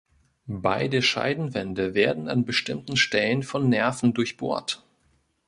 Beide 0.47 1.03
Scheidewände 1.03 1.93
werden 1.93 2.27
an 2.27 2.43
bestimmten 2.43 2.97
Stellen 2.97 3.43
von 3.43 3.69
Nerven 3.69 4.15
durchbohrt. 4.15 4.83